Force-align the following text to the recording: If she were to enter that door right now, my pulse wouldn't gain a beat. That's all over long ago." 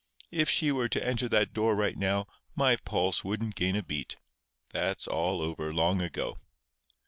If 0.31 0.49
she 0.49 0.71
were 0.71 0.89
to 0.89 1.07
enter 1.07 1.29
that 1.29 1.53
door 1.53 1.75
right 1.75 1.95
now, 1.95 2.25
my 2.55 2.75
pulse 2.75 3.23
wouldn't 3.23 3.53
gain 3.53 3.75
a 3.75 3.83
beat. 3.83 4.15
That's 4.71 5.05
all 5.05 5.43
over 5.43 5.71
long 5.71 6.01
ago." 6.01 6.39